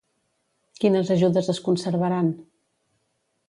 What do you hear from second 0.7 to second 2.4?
Quines ajudes es conservaran?